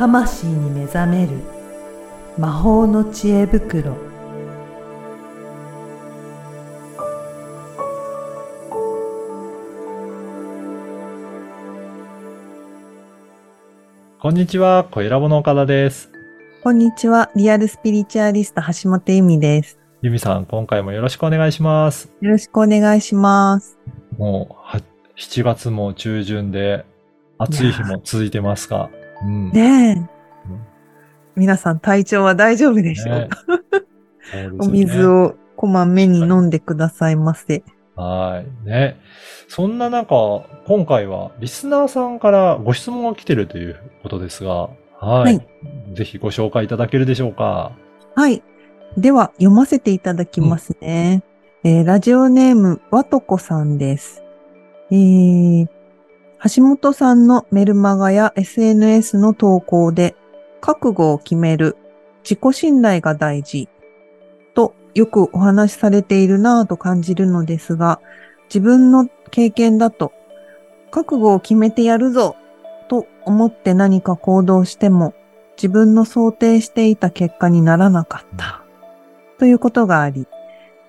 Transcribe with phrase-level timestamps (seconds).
[0.00, 1.32] 魂に目覚める
[2.38, 3.94] 魔法の知恵袋
[14.18, 16.10] こんにちは、小ラボの岡田です。
[16.62, 22.10] こんにちはリアルスピリチュアリスト橋本由美ですゆみさん、今回もよろしくお願いします。
[22.22, 23.78] よろしくお願いします
[24.16, 24.80] もう、は
[25.18, 26.86] 7月も中旬で、
[27.36, 28.88] 暑い日も続いてますが。
[29.22, 29.50] うん。
[29.50, 30.08] ねえ、うん
[31.36, 33.70] 皆さん体調は大丈夫でしょうか、そうで
[34.30, 35.06] すよねお水。
[35.06, 37.62] をこまめに飲んでくださいませ。
[37.96, 38.68] はい。
[38.68, 38.96] ね。
[39.48, 44.70] そんな中、今回はリスナーさんからご質問が来てるということですが、は
[45.00, 45.22] い。
[45.22, 45.46] はい
[45.94, 47.72] ぜひご紹介いただけるでしょうか？
[48.14, 48.42] はい。
[48.98, 51.22] では、読ませていただきますね。
[51.64, 54.22] えーラジオネーム、わとこさんです。
[54.90, 55.68] えー
[56.42, 60.16] 橋本さんのメルマガや SNS の投稿で、
[60.62, 61.76] 覚悟を決める、
[62.22, 63.68] 自己信頼が大事、
[64.54, 68.00] とよくお話しされているなぁと感じるのですが、
[68.44, 70.12] 自分の経験だと、
[70.90, 72.36] 覚悟を決めてやるぞ
[72.88, 75.12] と思って何か行動しても、
[75.56, 78.62] 自分の想定していた結果にならなかった。
[79.38, 80.26] ということがあり、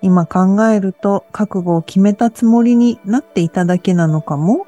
[0.00, 4.66] 今考えると覚悟を決めたつもりになっていただけなのかも、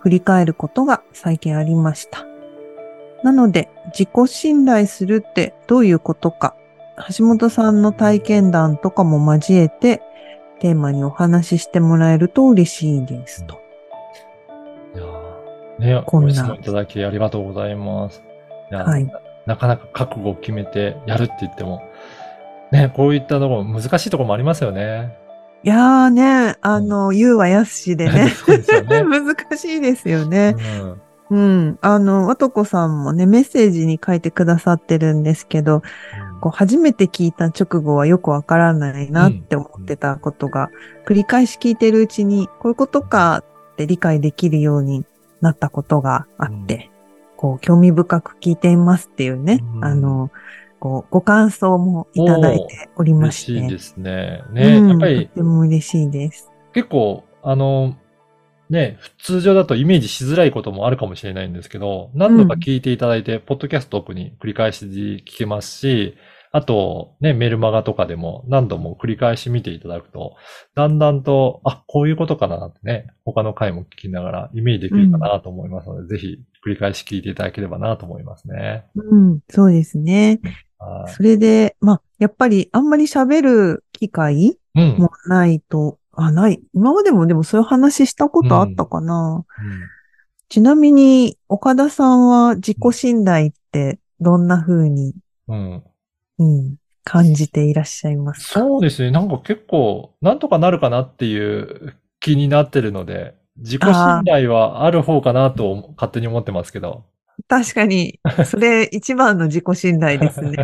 [0.00, 2.24] 振り返ることが最近ありました。
[3.22, 6.54] なので、自己信頼するってどういうことか、
[7.16, 10.02] 橋本さんの体験談とかも交えて、
[10.60, 13.60] テーマにお話ししてもらえると嬉しいですと。
[14.94, 18.22] いやーね、こんなご質問いただきありがとうございます。
[18.70, 21.88] いやはいななかなか覚悟を決めてやるって言っても、
[22.72, 25.16] ね、こういったところ、難しいところもありますよね。
[25.62, 28.28] いやーね、あの、言うはやすしでね。
[28.46, 29.02] そうですよね。
[29.04, 30.54] 難しいですよね。
[30.80, 31.00] うん。
[31.28, 31.78] うん。
[31.80, 35.82] あの、わとこさんもね、メッセージに書いてくださってるんですけど、
[36.40, 40.70] こう初めて聞いた直後はよくわからないなって思ってたことが、
[41.04, 43.42] 繰り返し聞いてるうちに、こういうことか
[43.72, 45.04] って理解できるように
[45.40, 46.90] なったことがあって、
[47.36, 49.84] こう、興味深く聞いていますっていうね、うん。
[49.84, 50.30] あの、
[50.78, 53.52] こう、ご感想もいただいておりまして。
[53.52, 54.42] 嬉しいですね。
[54.52, 56.50] ね、うんやっぱりとても嬉しいです。
[56.72, 57.96] 結構、あの、
[58.68, 66.16] ね、通常だとイメージしづらいこともあるかもしれないんですけど、何度か聞いていただいて、ポッドキャスト特に繰り返し聞けますし、
[66.52, 70.36] あと、ね、メルマガとかでも何度も繰り返し見ていただくと、
[70.74, 78.86] だんだんと、あ、こういうことかなってね、他の回も聞きながらイメージできるかなと思いますので、ぜひ繰り返し聞いていただければなと思いますね。
[78.94, 80.40] うん、そうですね。
[80.42, 80.56] はい
[81.08, 84.96] それで、まあ、やっぱりあんまり喋る機会うん。
[84.98, 86.60] もないと、あ、ない。
[86.74, 89.44] 今までもでもそういう話したことあったかな。
[90.48, 95.14] ちなみに、岡田さんは自己信頼ってどんな風に、
[96.38, 96.48] うん。
[96.48, 98.60] うん、感じていらっしゃいますか？
[98.60, 99.10] そうですね。
[99.10, 107.04] なんか結構、なんとかなるかなっていう気になってるので、自己信頼はある方かなと勝手に思ってますけど。
[107.48, 110.56] 確かに、それ一番の自己信頼ですね。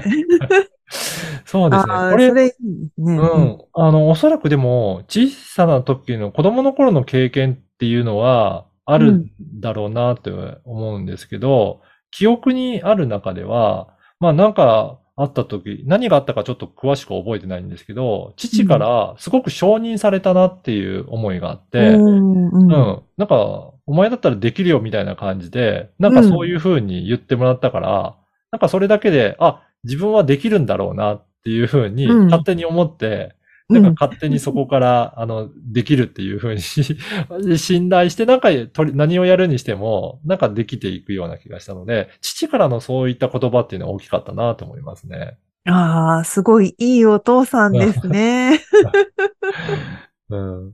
[1.45, 1.93] そうですね。
[2.11, 2.55] これ、それいいで
[2.95, 3.17] すね。
[3.17, 3.59] うん。
[3.75, 10.31] あの、おそらくでも、小さな時の子供の頃の経験っていうのは、あるんだろうなって
[10.65, 22.73] 思うんですけど、記憶にある中では、まあなんかあった時、何があったかちょっと詳しく覚えてないんですけど、父からすごく承認されたなっていう思いがあって、うん、うん。
[22.73, 23.03] うん。
[23.19, 28.17] なんか、お前だったらできるよみたいな感じで、なんかそういう風に言ってもらったから、
[28.53, 33.35] なんかそれだけで、あ、自分はできるんだろうなっていう風にうん勝手に思って、
[33.73, 36.61] なんか勝手にそこから、 あの、できるっていう風に
[37.59, 38.51] 信頼して、なんか
[38.95, 45.39] 何をやるにしても、なんかできていくような気がしたので、父からのそういった言葉っていうのは大きかったなと思いますね。
[45.65, 48.61] ああ、すごいいいお父さんですね。
[50.31, 50.73] うん。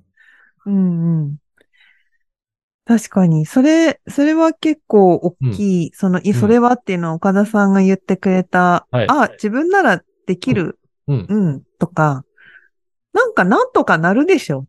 [0.67, 1.37] うんうん。
[2.89, 11.27] 確かに、それ、それは結構大きい、その、いんそれはっていうのは岡田さんが言ってくれた、はいあ、自分ならできる、うん。
[11.29, 12.25] うん、とか、
[13.13, 14.67] なんかなんとかなるでしょ。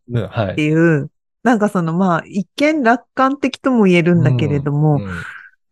[0.52, 1.10] っていう、
[1.42, 5.08] なんかその、まあ、一見楽観的とも言えるんだけれども、うん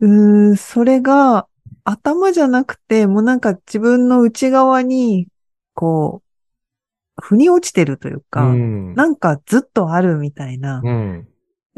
[0.00, 1.46] うーん、それが
[1.84, 5.28] 頭じゃなくて、もうなんか自分の内側に、
[5.74, 6.28] こう、
[7.20, 8.94] 腑に落ちてるというか、うん。
[8.94, 11.28] なんかずっとあるみたいな、うん。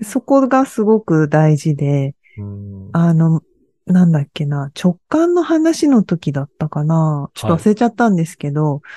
[0.03, 2.91] そこがすごく大事で、うん。
[2.93, 3.43] あの、
[3.87, 8.89] なんだっけな、直感の話の時だったかな、ちょっと忘れちゃったんですけど、あ、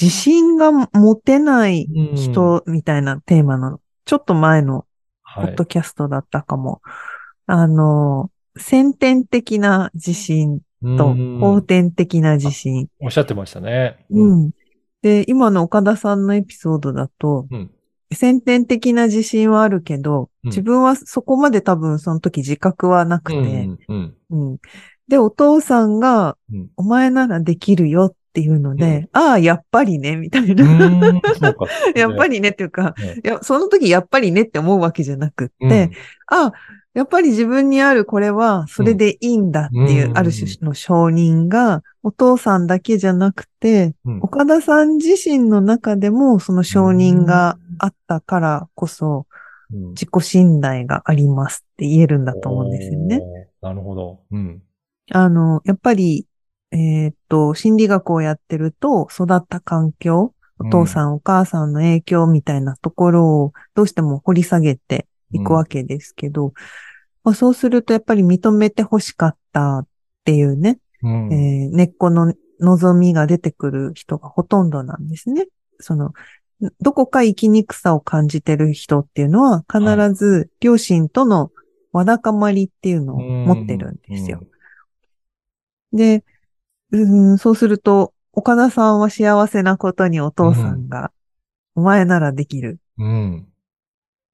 [0.00, 4.86] 自信が持てない人みたいなテーマの、ちょっと前の
[5.34, 5.52] ポはい。
[5.52, 6.80] ッドキャストだったかも。
[7.46, 10.60] あの、先天的な自信
[10.96, 12.88] とうん後天的な自信。
[13.00, 14.04] おっしゃってましたね。
[14.10, 14.50] うん。
[15.02, 17.70] で、今の岡田さんのエピソードだと、うん
[18.10, 23.78] 先天的な自信はあるけど、うん自分はそこまで多分その時自覚はなくて、うん。
[23.88, 24.16] うん。
[24.30, 24.58] うん
[25.08, 30.64] で、お父さんが、うんお前ならできるよっていうので、ああ、やっぱりね、みたいな。
[31.94, 35.70] やっぱりねっていうか、ねいや、その時やっぱりねって思うわけじゃなくって、うん
[36.30, 36.52] ああ、
[36.94, 49.26] やっぱり自分にあるこれはそれでいいんだっていう、うんある種の承認が、お父さんだけじゃなくて、うん岡田さん自身の中でもその承認があったからこそ、
[49.72, 53.20] うん自己信頼がありますって言えるんだと思うんですよね。
[53.60, 54.20] なるほど。
[54.30, 54.62] うん。
[55.10, 56.26] あの、やっぱり、
[56.70, 66.52] えーっと、心理学をやってると、育った環境、お父さん、お母さんの影響みたいなところをどうしても掘り下げていくわけですけど、
[67.24, 69.86] まあ、そうするとやっぱり認めて欲しかったっ
[70.24, 71.32] ていうね、うん。
[71.32, 75.46] えー根っこの望みが出てくる人がほとんどなんですね。
[75.78, 76.12] その、
[76.80, 81.52] どこか生きにくさを感じてる人っていうのは必ず両親との
[81.92, 84.42] わだかまりっていうのを持ってるんですよ。
[85.92, 86.24] で、
[86.92, 91.12] うん、そうすると、岡田さんは幸せなことにお父さんが、
[91.74, 92.78] お前ならできる。
[92.98, 93.46] うん。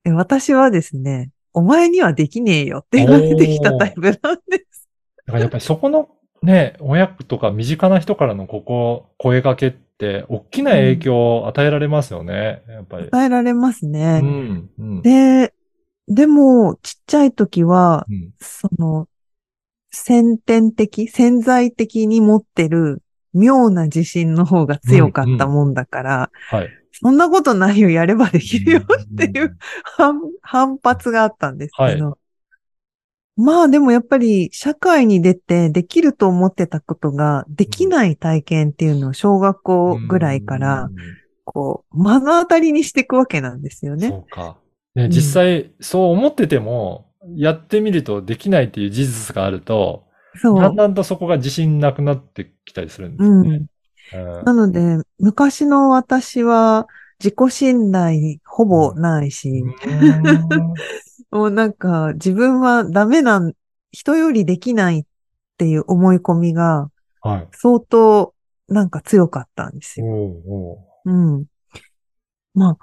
[0.05, 4.13] え私はですね、お前にはできねえよって言われてきたタイプなん
[4.49, 4.89] です。
[5.27, 6.09] だからやっぱりそこの
[6.43, 12.63] ね、親とか身近な人からのここ、声掛けって、大きな影響を与えられますよね。
[12.69, 13.09] やっぱり。
[13.11, 14.21] 伝えられますうね。
[14.21, 14.69] ん。
[14.79, 15.03] うん。
[15.03, 15.55] で、
[16.07, 19.09] でも、ちっちゃい時は、うんその、
[19.95, 23.03] 先天的、潜在的に持ってる
[23.33, 26.69] 妙な自信の方が強かったもんだから、はい。
[26.93, 28.85] そんなことないよ、やればできるよっ
[29.17, 32.11] ていんう反反発があったんですけど。
[32.11, 32.19] は
[33.37, 40.89] まあでもやっぱり社会に出てできると思ってたことができない体験っていうのを小学校ぐらいから
[41.45, 44.09] こう目の当たりにしていくわけなんですようん、ね。
[44.09, 44.57] そうか。
[44.95, 50.05] ね、ん実際、そう思ってても、やってみるとできないっていう事実があると、
[50.37, 50.61] そう。
[50.61, 53.47] だんだんとそこが自信なくなってきたりするんですうん。
[53.47, 53.57] よね。
[53.57, 53.67] うん
[54.45, 56.87] なので、昔の私は
[57.19, 59.65] 自己信頼ほぼないし、
[61.33, 63.55] もうなんか自分はダメなん、
[63.93, 65.05] 人よりできないっ
[65.57, 66.91] ていう思い込みが
[67.25, 67.49] はい。
[67.53, 68.35] 相当
[68.69, 70.07] なんか強かったんですよ。
[70.07, 71.45] おうおううん。
[72.55, 72.79] まあ、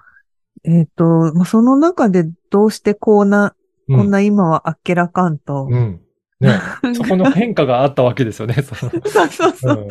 [0.63, 1.03] えっ、と、
[1.35, 3.55] まあ、その中でどうしてこうな、
[3.91, 5.67] うんこんな今はあっけらかんと。
[5.69, 6.01] うん。
[6.41, 6.59] ね。
[6.95, 8.55] そこの変化があったわけですよね。
[8.55, 9.77] そのそうそうそう。
[9.83, 9.87] うん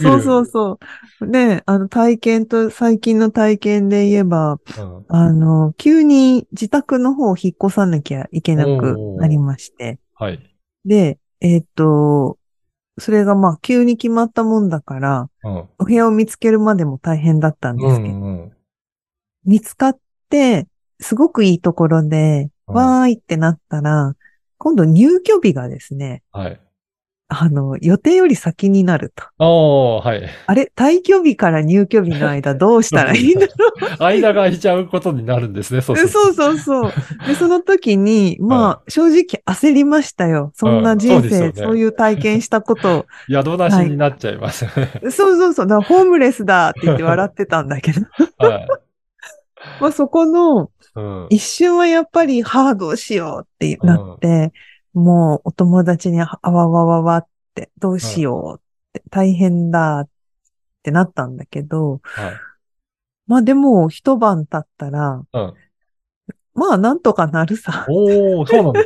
[0.00, 0.78] そうそうそ
[1.20, 1.26] う。
[1.26, 9.98] ね、あの体験と、最近の体験で言えば、うんあの、急に自宅の方を引っ越さなきゃいけなくなりまして。
[10.14, 10.40] はい。
[10.84, 12.38] で、えっ、と、
[12.98, 15.68] それがまあ急に決まったもんだから、うん。
[15.78, 18.52] お部屋を見つけるまでも大変だったんですけど、うんうん
[19.46, 19.98] 見つかっ
[20.30, 20.66] て、
[21.00, 24.14] すごくいいところで、うんわーいってなったら、
[24.58, 26.60] 今度入居日がですね、はい。
[27.28, 29.24] あの、予定より先になると。
[29.38, 30.28] おー、はい。
[30.46, 33.52] あれ退去日から入居日の間 どうしたらいいんだろ
[34.04, 36.92] 間が空いちゃうことになるんですね、そうすうそうそうそう。
[37.26, 40.52] で、その時に、 まあ、正直焦りましたよ。
[40.54, 43.06] そんな人生、うんそうですよねそういう体験したことを。
[43.28, 44.66] 宿なしになっちゃいます。
[45.10, 45.66] そうそうそう。
[45.66, 48.02] だからホームレスだって言って笑ってたんだけど。
[48.38, 48.68] はい。
[49.80, 51.26] まあ、そこの、うん。
[51.30, 54.52] 一瞬はやっぱり、はあ、どうしようってなって、
[54.92, 60.08] もうお友達にあわわわわって、どうしようって、大変だっ
[60.82, 62.34] てなったんだけど、はい。
[63.26, 65.54] まあでも一晩経ったら、うん。
[66.54, 67.86] まあなんとかなるさ。
[67.88, 68.80] おー、そうなんだ。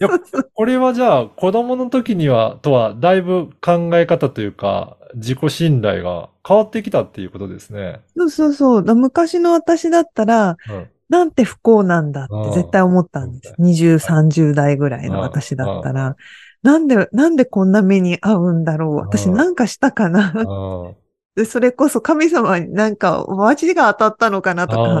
[0.00, 0.08] いや、
[0.54, 8.00] これはじゃあ、子供の時には、とは、だいぶ考え方というか、自己信頼が変わってきたっていうことですね。
[8.16, 8.84] そうそうそう。
[8.84, 10.90] だ昔の私だったら、うん。
[11.08, 13.54] なんて不幸なんだって絶対思ったんです。
[13.58, 16.16] 20、30代ぐらいの私だったうんら、
[16.62, 20.92] なんで、なんでこんな目に遭うんだろう私うんなんかしたかなあ
[21.36, 25.00] でそれこそ神様になんか、街が当たったのかなとあ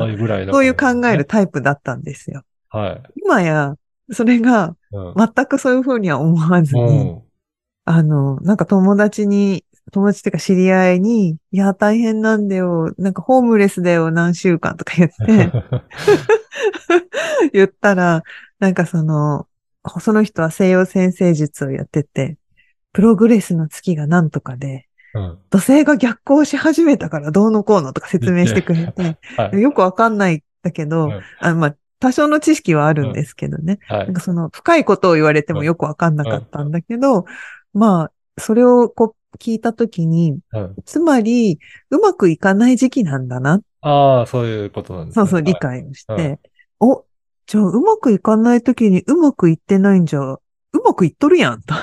[0.52, 1.24] そういう考える。
[1.24, 2.42] タイプだったんですよ。
[2.68, 3.02] はい。
[3.24, 3.74] 今や、
[4.10, 5.14] それがうん。
[5.16, 7.22] 全くそういうふうには思わずうに、ん。
[7.84, 12.94] あの、なんか友達に、友達っていうか知り合いに、いや、大変なんだよ。
[12.96, 15.50] なんかホームレスだよ、何週間とか言って、
[17.52, 18.22] 言ったら、
[18.58, 19.46] なんかその、
[20.00, 22.38] その人は西洋先生術をやってて、
[22.92, 25.38] プログレスの月がなんとかで、うん。
[25.50, 29.60] 土星が逆行し始めたからどうのこうのとか説明してくれて、 はい。
[29.60, 33.78] よくわかんないんだけど、うんあまあ、多少の知識はあるんですけどね。
[33.88, 34.14] はいなん。
[34.14, 37.24] かその深いことを言われてもよくわかんなかったんだけど、
[37.72, 41.58] まあ、それをこう聞いたときに、うんつまり、
[41.88, 43.62] うまくいかない時期なんだな。
[43.80, 45.22] ああ、そういうことなんですね。
[45.22, 46.40] そうそう、理はい解をして、
[46.80, 47.06] うんお、
[47.46, 50.40] じゃあうまくいかないときにうまくいってないんじゃ、う
[50.84, 51.74] まくいっとるやんと。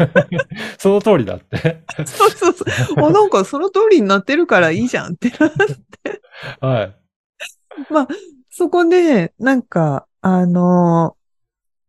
[0.78, 1.84] その通りだって。
[2.06, 3.04] そうそうそう。
[3.04, 5.32] あ、なんかその通りになってるからいいじゃんって。
[6.60, 6.94] はい。
[8.58, 11.16] そこで、なんか、あの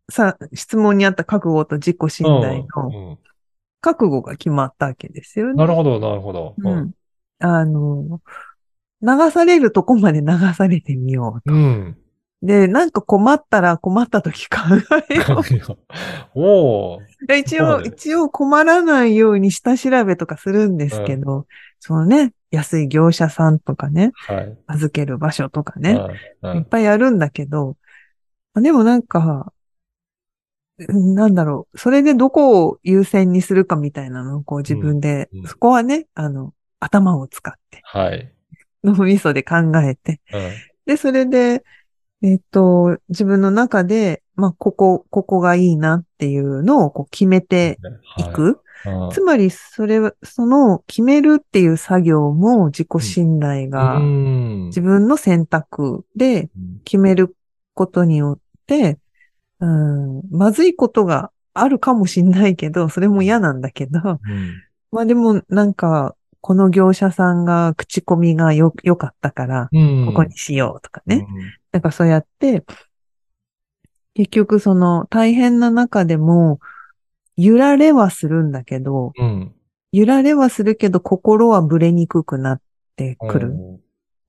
[0.08, 3.18] さ、質問にあった覚悟と自己信頼のうんうん
[3.82, 5.54] 覚悟が決まったわけですよね。
[5.54, 6.54] なるほど、なるほど。
[6.58, 6.70] う。
[6.70, 6.92] ん。
[7.40, 8.20] あの、
[9.02, 11.56] 流されるとこまで流されてみようと。
[11.56, 11.98] うん。
[12.42, 14.58] で、なんか困ったら困った時考
[15.10, 15.42] えよ
[16.36, 16.40] う。
[16.40, 17.00] お
[17.38, 21.48] 一応、一応困らないように下調べとかするんですけど、
[21.80, 24.58] そのね、安い業者さんとかね、はい。
[24.68, 26.00] 預ける場所とかね、
[26.42, 26.58] うん。
[26.58, 27.78] いっぱいやるんだけど、
[28.54, 29.54] あでもなんか、
[30.80, 38.32] うんなんだろう、それでどこを優先にするかみたいなのをこう自分で、うんうんそこはね、あの、頭を使って、はい。
[38.84, 40.52] 脳みそで考えて、うん。
[40.86, 41.64] で、それで、
[42.22, 47.78] えっと、自分の中で、まあ、ここ、ここがいいなっていうのをこう決めて
[48.18, 48.62] いく。
[48.84, 49.14] はい。
[49.14, 54.66] つまり、それは、その決めるっていう作業も自己信頼がうん。
[54.68, 57.36] 自分の選択でうん決める
[57.74, 58.98] ことによって、
[59.60, 64.64] うん、まずいことがあるかもしんないけど、それも嫌なんだけど、うん。
[64.92, 70.06] まあでもなんか、この業者さんが口コミがよ、良かったから、うん。
[70.08, 71.28] ここにしようとかね。
[71.30, 71.54] うん。
[71.74, 72.64] なんかそうやって、
[74.14, 76.60] 結局その大変な中でも、
[77.42, 79.54] 揺られはするんだけど、うん。
[79.92, 82.62] 揺られはするけど心はぶれにくくなっ
[82.96, 83.54] てくる。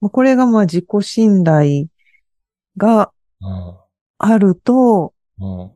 [0.01, 1.87] まあこれがまあ自己信頼
[2.77, 3.75] がうん。
[4.19, 5.71] あると、うん。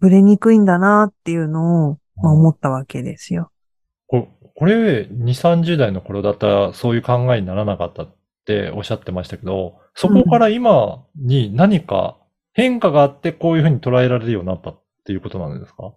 [0.00, 3.50] ぶれにくいんだなっていうのを、まあ、思ったわけですよ。
[4.06, 12.16] ここれ、2、30代の頃だったらそういう考えにならなかったっておっしゃってましたけど、そこから今に何か
[12.54, 15.92] 変化があってこういうふうに捉えられるようになったっていうことなんですか？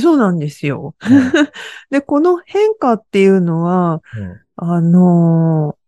[0.00, 0.94] そうなんですよ。
[1.00, 1.32] うん。
[1.90, 4.40] で、この変化っていうのは、うん。
[4.56, 5.82] あのー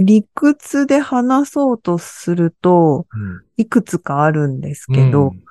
[0.00, 3.06] 理屈で話そうとすると、
[3.56, 5.44] いくつかあるんですけど、うん。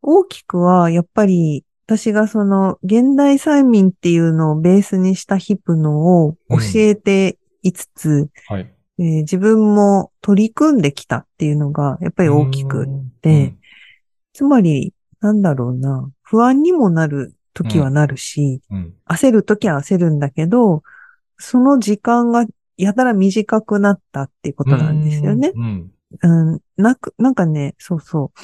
[0.00, 8.72] 大きくは、やっぱり、私がその、現代催眠っていうのをベースにしたヒプノを教えていつつ、はい。
[8.98, 12.88] えー自分も取り組んできたっていうのが、やっぱり大きくっ
[13.20, 13.54] て、
[14.32, 18.94] つまり、なんだろうな、不安にもなる時はなるし、うん、うん。
[19.08, 20.82] 焦る時は焦るんだけど、
[21.38, 25.52] その時間がやたら短くなったっていうことなんですよね。
[25.54, 25.90] うん。
[26.22, 28.40] うん、なく、なんかね、そうそう。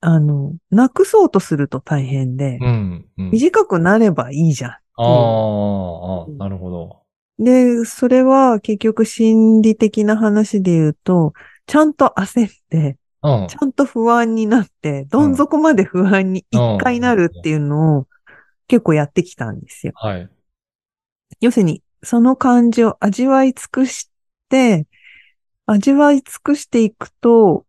[0.00, 3.06] あの、なくそうとすると大変で、うん。
[3.18, 3.30] うん。
[3.30, 4.70] 短くなればいいじゃん。
[4.70, 7.02] ああ、あなるほど。
[7.38, 11.34] で、それは結局心理的な話で言うと、
[11.66, 13.56] ちゃんと焦って、うんち。
[13.60, 18.06] ゃんと不安になって、どん底まで不安に一回なるっていうのを
[18.68, 19.92] 結構やってきたんですよ。
[19.96, 20.28] はい。
[21.40, 24.10] 要するに、その感じを味わい尽くし
[24.48, 24.86] て、
[25.66, 27.66] 味わい尽くしていくと、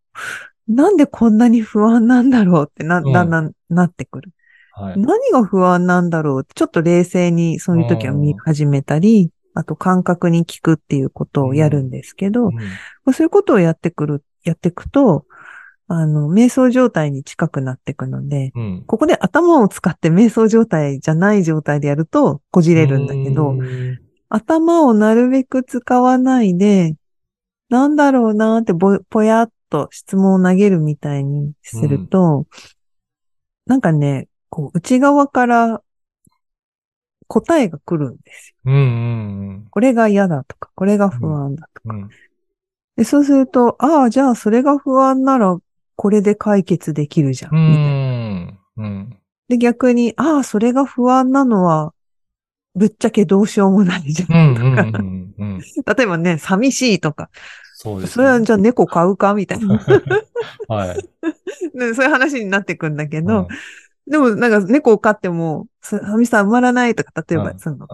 [0.68, 4.32] なんでこんなに不安なんだろうってな、うんだんだんなってくる。
[4.74, 5.00] はい。
[5.00, 12.62] 何が不安なんだろうってちょっと冷静にそういう時は見始めたり、あと感覚に聞くっていうことをやるんですけど、うんま
[13.08, 15.26] あそういうことをやってくる、やっていくと、
[15.90, 18.84] あの、瞑想状態に近くなっていくので、うん。
[18.86, 26.98] ここで頭を使って瞑想状態じゃない状態でやるとこじれるんだけど、うん頭をなるべく使わないで、
[27.70, 32.46] なんだろうなーってぼ、ぽやっと質問を投げるみたいにすると、
[33.66, 35.82] なんかね、こう、内側から
[37.28, 38.56] 答えが来るんですよ。
[38.66, 38.78] うんう
[39.54, 41.96] んこれが嫌だとか、これが不安だとか。
[41.96, 42.10] うん。
[42.96, 45.58] でそうすると、ああ、じゃあそれが不安なら、
[45.98, 47.56] これで解決できるじゃん。
[47.56, 47.92] うみたいな。
[47.92, 48.60] ん。
[48.78, 49.18] うん。
[49.50, 51.94] で、逆に、ああ、それが不安なのは、
[52.76, 55.34] ぶっちゃけどうしようもないじゃうん。
[55.98, 57.30] 例えばね、寂しいとか、
[57.74, 58.14] そうですね。
[58.14, 59.34] それはじゃあ猫飼うか？
[59.34, 59.80] みたいな。
[60.70, 60.98] はい。
[61.74, 63.48] ねそういう話になってくんだけうどん、
[64.08, 67.88] でもなんか猫を飼っても、さ寂しさ埋まらないとか、例えばうんその、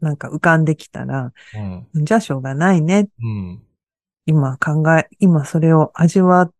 [0.00, 1.32] なんか浮かんできたら、
[1.94, 2.04] うん。
[2.04, 3.08] じゃあしょうがないね。
[3.20, 3.62] うん。
[4.26, 6.50] 今考え、今それを味わ、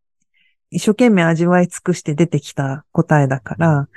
[0.70, 3.88] 一生懸命味わい尽くして出てきた答えだから、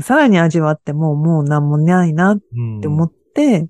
[0.00, 2.80] さらに味わってももう何もないなっうん。
[2.80, 3.68] て思って、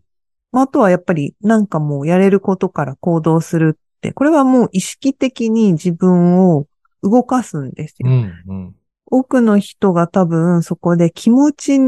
[0.51, 6.67] まああとはやっぱりなんかもうやれることから行動するって、これはもう意識的に自分を
[7.03, 8.11] 動かすんですよ。
[8.11, 8.43] うん。
[8.47, 8.75] うん。
[9.07, 11.79] 多くの人が多分そこで気持ち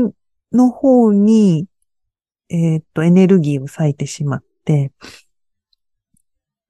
[0.52, 1.66] の方に、
[2.50, 4.92] えーっと、エネルギーを割いてしまって、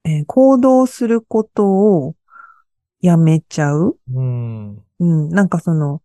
[0.04, 2.14] えー行動することを
[3.04, 3.96] やめちゃう？
[4.12, 4.82] うん。
[5.00, 6.00] うん、なんかその、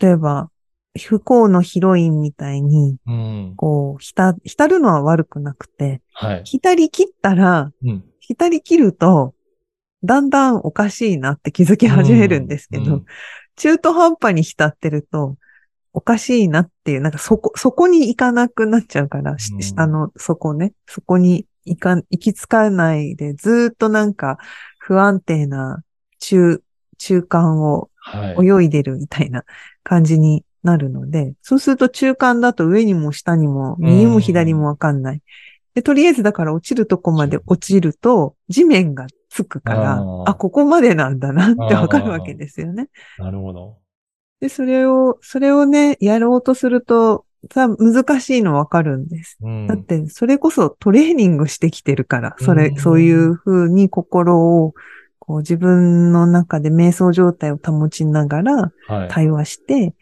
[0.00, 0.50] 例えば、
[0.98, 3.54] 不幸のヒロインみたいに、うん。
[3.56, 6.42] こう、浸、浸るのは悪くなくて、はい。
[6.44, 8.04] 浸り切ったら、うん。
[8.20, 9.34] 浸り切ると、
[10.02, 13.04] だんだんおかしいなって気づき始めるんですけど、うん
[13.54, 15.36] 中途半端に浸ってると、
[15.92, 24.38] おかしいなっていう、なんかそこ、そこに行かなくなっちゃうから、下の底ね、そこに行か、行き着かないで、ずーっとなんか
[24.78, 25.82] 不安定な
[26.22, 26.62] 中、
[26.98, 28.46] 中間をはい。
[28.46, 29.44] 泳いでるみたいな
[29.84, 35.22] 感じになるので、そうすると中間だと上にも下にも、右も左もわかんない。
[35.74, 42.88] で、とりあえずだから落ちるとこまで落ちると、地面がつくから、あここまでなんだなってわかるわけですよね。
[43.18, 43.78] なるほど。
[44.40, 49.38] で、それを、それをね、やろうとすると、さ難しいのわかるんです。
[49.40, 49.66] うん。
[49.66, 54.74] だって、それこそトレーニングしてきてるから、それ、うんそういう風に心を、
[55.24, 59.08] こう自分の中で瞑想状態を保ちながらはい。
[59.08, 59.94] 対話して、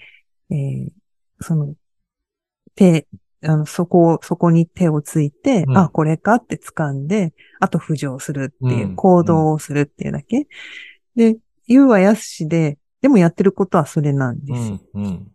[0.51, 0.91] えー
[1.43, 1.75] その、
[2.75, 3.07] 手、
[3.43, 10.47] あの、そこを、そこに手をついて、うんあ、これかって掴んで、あと浮上するっていう、うん行動をするっていうだけ。
[11.17, 14.73] で、言うはやすしで、でもやってることはそれなんです。
[14.93, 15.33] うん。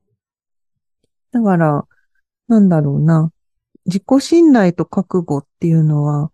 [1.32, 1.88] だから、
[2.48, 3.32] なんだろうな。
[3.88, 6.32] 自己信頼と覚悟っていうのは、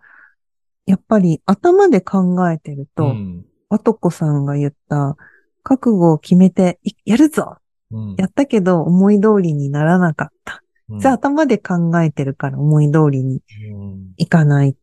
[0.91, 3.45] やっぱり頭で考えてると、うん。
[3.69, 5.15] わとこさんが言った、
[5.63, 7.55] 覚悟を決めて、いやるぞ
[7.91, 8.15] うん。
[8.17, 10.61] やったけど思い通りにならなかった。
[10.89, 14.75] うんじゃあ頭で考えてるから思い通りにうんいかない。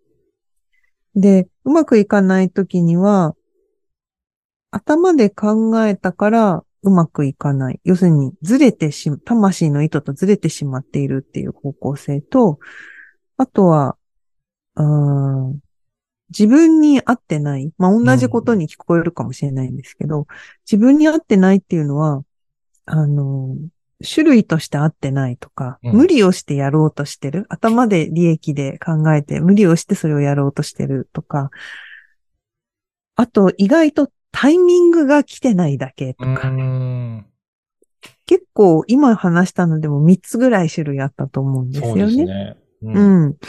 [1.15, 3.35] で、うまくいかないときには、
[4.71, 7.81] 頭で考えたからうまくいかない。
[7.85, 12.59] 要するに、ずれてし、魂の意図とずれてしまっているっていう方向性と、
[13.37, 13.99] あとは、
[14.77, 15.61] うーん
[16.31, 17.73] 自分に合ってない。
[17.79, 20.27] まあ、同じことに聞こえるかもしれないんですけど、
[20.71, 22.23] 自分に合ってないっていうのは、
[22.85, 23.57] あの、
[24.07, 27.47] 種類として合ってないとか、うん無理をしてやろうとしてる。
[27.49, 31.51] 頭で利益で考えて、無理をしてそれをやろうとしてるとか、
[33.17, 37.27] あと、意外とタイミングが来てないだけとうか、ん。
[38.27, 42.13] 結構今話したのでも3つぐらい種類あったと思うんですそうよね。
[42.13, 42.57] ですね。
[42.83, 42.93] う。
[42.93, 43.33] うんん。
[43.33, 43.49] だか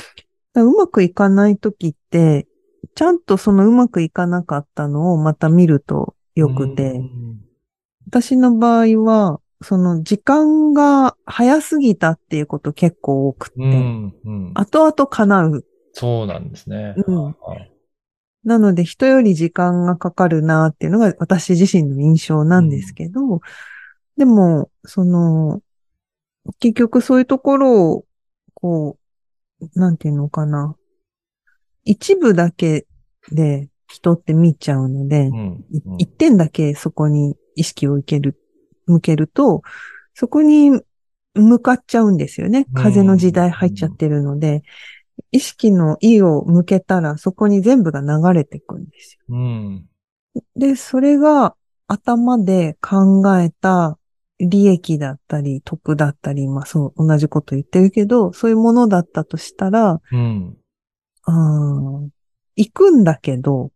[0.55, 2.47] らうまくいかないときって、
[2.95, 7.39] ちゃんとそのうまくいかなかったのをまた見るとよくて、うん
[8.09, 14.15] 私の場合は、その時間が早すぎたっていうこと結構多くて、うん。
[14.25, 14.51] うん。
[14.55, 15.65] 後々叶う。
[15.93, 16.95] そうなんですね。
[17.05, 17.35] うんあ
[18.45, 23.41] なので人より時間がかかるなっていうのが私自身の印象なんですけど、
[24.17, 25.61] でも、その、
[26.59, 28.05] 結局そういうところを、
[28.55, 28.97] こ
[29.61, 30.75] う、なんていうのかな。
[31.85, 32.85] 一部だけ
[33.31, 35.65] で人って見ちゃうので、うん。
[35.71, 38.39] いうん一点だけそこに意識を向ける、
[38.85, 39.61] 向けると、
[40.13, 40.71] そこに
[41.35, 42.65] 向かっちゃうんですよね。
[42.69, 44.63] うん風の時代入っちゃってるので、
[45.31, 49.87] 意識の意を向けたらそこに全部が流れていくんですうん。
[50.35, 50.41] よ。
[50.55, 51.55] で、それが
[51.87, 53.97] 頭で考えた
[54.39, 60.57] 利益だったり、得だったり、まあそう、同じこと言ってるけど、そういうものだったとしたら、うん。
[61.23, 62.09] あー
[62.55, 63.71] 行くんだけど、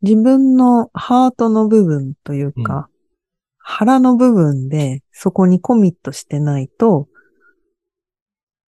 [0.00, 2.88] 自分のハートの部分というか、
[3.58, 7.08] 腹の部分でそこにコミットしてないと、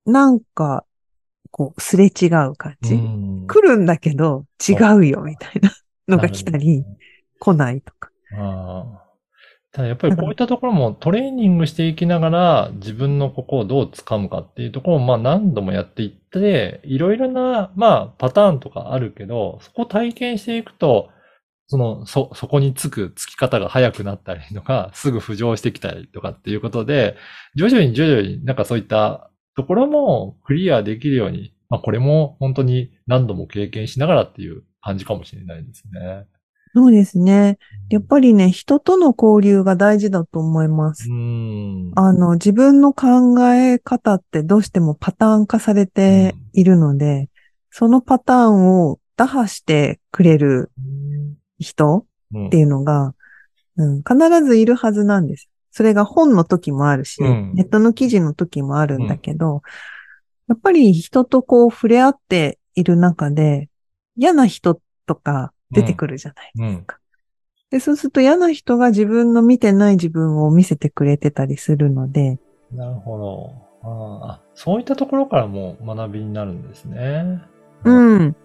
[0.05, 0.85] なんか、
[1.51, 2.95] こう、すれ違う感じ。
[2.95, 3.47] うん。
[3.47, 5.73] 来るんだけど、違うよ、みたいな
[6.07, 6.85] のが来たり、
[7.39, 8.11] 来ないとか。
[9.77, 21.11] ただやっぱりこういったところもトレーニングしていきながら自分のここをどう掴むかっていうところをまあ何度もやっていって、いろいろなまあパターンとかあるけど、そこを体験していくと、
[21.67, 27.17] その、そ、そこにつくつき方が早くなったりとか、すぐ浮上してきたりとかっていうことで、
[27.55, 36.27] 徐々に徐々になんかそういったところもクリアできるように、まあこれも本当に何度も経験しながらっていう感じかもしれないですね。
[36.77, 37.57] そうですね。
[37.89, 41.15] やっぱりね、人との交流が大事だと思いますう。
[41.15, 41.93] ん。
[41.97, 47.31] あの、自分の考え方ってどうしてもパターン化されているので、
[47.71, 50.71] そのパターンを打破してくれる
[51.59, 53.15] 人うんっていうのが、
[53.79, 55.49] うん、必ずいるはずなんです。
[55.71, 59.63] それが本の時もあるし、うんネットの記事の時もあるんだけど、
[60.47, 63.71] やっぱり人とこう触れ合っている中で、
[64.15, 66.99] 嫌な人とか出てくるじゃないですか。
[67.71, 72.39] で、そうすると嫌な人が自分の見てない自分を見せてくれてたりするので、
[72.73, 73.67] なるほど。
[73.83, 77.41] ああ、そういったところからも学びになるんですね。
[77.85, 78.37] うん。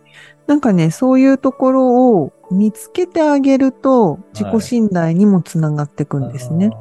[0.48, 6.72] なんかね、そういうところを見つけてあげると、自己信頼にもつながっていくんですね。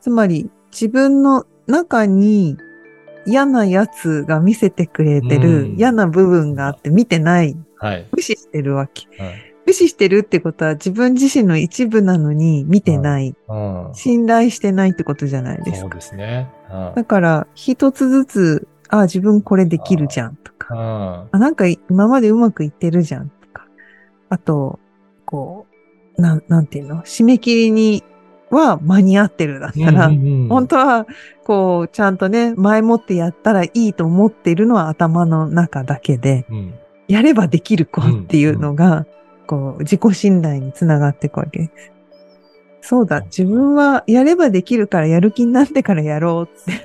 [0.00, 2.56] つまり、自分の中に
[3.26, 7.56] 嫌なやつが見せてくれてうんる嫌な部分があって見てない。
[7.78, 8.06] はい。
[8.12, 9.06] 無視してるわけ。
[9.22, 9.53] はい。
[9.66, 13.34] 無視してるってことは自分自身の一部なのに見てない。
[13.48, 13.90] うん。
[13.94, 15.96] 信頼してないってことじゃないですそうか。
[15.96, 16.50] ですね。
[16.70, 20.74] うんだから、一つずつ、あ、自分これできるじゃんとか。
[20.74, 20.80] うん。
[21.32, 23.66] あ、なんか今までうまくいってるじゃんとか。
[24.28, 24.78] あと、
[25.24, 25.66] こ
[26.18, 27.02] う、なん、なんていうの？
[27.02, 28.04] 締め切りに
[28.50, 31.06] は間に合ってるだったら、うんうんうん本当は、
[31.44, 36.74] こう、ちゃんとね、前もってやったらいいと思ってるのは頭の中だけで、うん
[37.06, 39.04] やればできる子っていうのが、
[39.46, 41.92] こう、自己信頼につながっていくわけです。
[42.80, 46.82] そうだ、自分はやればできるからやる気になってからやろうって。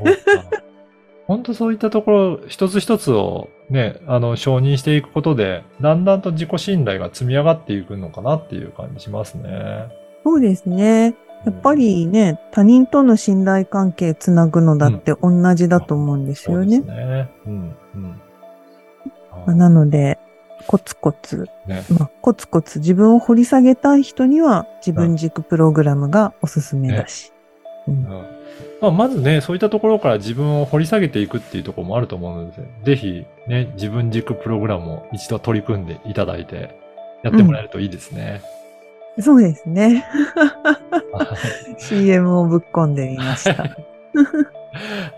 [1.27, 9.89] 本当そういったところ、一つ一つをね、あの、承認していくことで、だんだんと自己信頼が積み上がっていくのかなっていう感じしますね。
[10.23, 11.15] そうですね。
[11.45, 16.77] やっぱりね、他人との信頼関係つなぐのだって同じだと思うんですよね。
[16.77, 17.29] そうですね。
[17.45, 18.21] うん、うん。
[19.45, 20.17] まあなので、
[20.67, 21.83] コツコツ、ね。
[21.97, 27.31] まあ、コツコツ自分を掘り下げたい人には自分軸プログラムがおすすめだし。
[27.87, 28.39] うんうん
[28.81, 36.79] まあ、まずね、そういったところから自分を掘り下げていくっていうところもあると思うので、ぜひね、自分軸プログラムを一度取り組んでいただいて、
[37.23, 38.41] やってもらえるといいですね。
[39.19, 40.05] そうですね。
[41.11, 41.35] は
[41.77, 43.65] CM をぶっ込んでみました。
[43.65, 43.75] い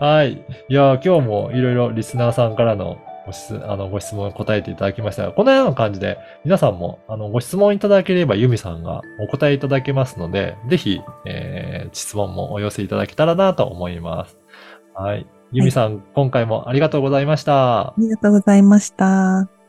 [0.00, 0.32] はい。
[0.32, 2.98] いやー、今日もいろいろリスナーさんからの
[3.32, 14.38] ご質あのご質問に答えていただきましたが、このような感じで皆さんもあのご質問いただければユミさんがお答えいただけますので、ぜひ、えー質問もお寄せいただけたらなと思います。
[14.94, 15.26] はい。
[15.52, 17.88] ユミさん、今回もありがとうございました。
[17.88, 19.61] ありがとうございました。